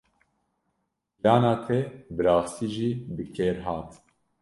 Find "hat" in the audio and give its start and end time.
3.65-3.89